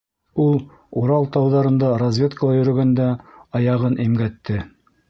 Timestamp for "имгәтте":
4.09-4.63